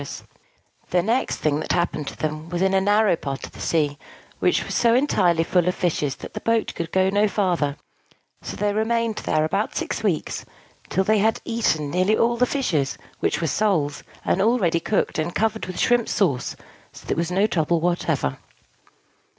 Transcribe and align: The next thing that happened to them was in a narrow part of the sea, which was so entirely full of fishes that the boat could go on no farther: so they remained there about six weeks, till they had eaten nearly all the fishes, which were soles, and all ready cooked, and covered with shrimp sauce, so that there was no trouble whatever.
The 0.89 1.03
next 1.03 1.35
thing 1.35 1.59
that 1.59 1.73
happened 1.73 2.07
to 2.07 2.15
them 2.17 2.49
was 2.49 2.63
in 2.63 2.73
a 2.73 2.81
narrow 2.81 3.15
part 3.15 3.45
of 3.45 3.51
the 3.51 3.59
sea, 3.61 3.99
which 4.39 4.65
was 4.65 4.73
so 4.73 4.95
entirely 4.95 5.43
full 5.43 5.67
of 5.67 5.75
fishes 5.75 6.15
that 6.15 6.33
the 6.33 6.39
boat 6.39 6.73
could 6.73 6.91
go 6.91 7.05
on 7.05 7.13
no 7.13 7.27
farther: 7.27 7.77
so 8.41 8.55
they 8.57 8.73
remained 8.73 9.17
there 9.17 9.45
about 9.45 9.75
six 9.75 10.01
weeks, 10.01 10.43
till 10.89 11.03
they 11.03 11.19
had 11.19 11.39
eaten 11.45 11.91
nearly 11.91 12.17
all 12.17 12.35
the 12.35 12.47
fishes, 12.47 12.97
which 13.19 13.41
were 13.41 13.45
soles, 13.45 14.01
and 14.25 14.41
all 14.41 14.57
ready 14.57 14.79
cooked, 14.79 15.19
and 15.19 15.35
covered 15.35 15.67
with 15.67 15.77
shrimp 15.79 16.09
sauce, 16.09 16.55
so 16.91 17.01
that 17.01 17.07
there 17.09 17.15
was 17.17 17.29
no 17.29 17.45
trouble 17.45 17.79
whatever. 17.79 18.39